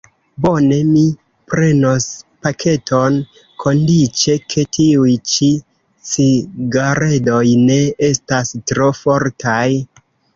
Bone, 0.43 0.75
mi 0.91 1.01
prenos 1.53 2.05
paketon, 2.45 3.19
kondiĉe, 3.63 4.37
ke 4.53 4.63
tiuj 4.77 5.13
ĉi 5.33 5.49
cigaredoj 6.13 7.43
ne 7.67 7.77
estas 8.09 8.55
tro 8.73 8.89
fortaj. 9.03 9.65